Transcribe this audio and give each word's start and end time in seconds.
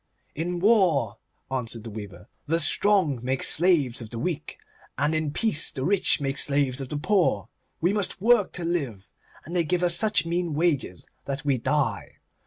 'In 0.33 0.59
war,' 0.59 1.19
answered 1.51 1.83
the 1.83 1.91
weaver, 1.91 2.27
'the 2.47 2.59
strong 2.59 3.19
make 3.23 3.43
slaves 3.43 4.01
of 4.01 4.09
the 4.09 4.17
weak, 4.17 4.57
and 4.97 5.13
in 5.13 5.29
peace 5.29 5.69
the 5.69 5.85
rich 5.85 6.19
make 6.19 6.37
slaves 6.39 6.81
of 6.81 6.89
the 6.89 6.97
poor. 6.97 7.49
We 7.81 7.93
must 7.93 8.19
work 8.19 8.51
to 8.53 8.65
live, 8.65 9.11
and 9.45 9.55
they 9.55 9.63
give 9.63 9.83
us 9.83 9.93
such 9.95 10.25
mean 10.25 10.55
wages 10.55 11.05
that 11.25 11.45
we 11.45 11.59
die. 11.59 12.15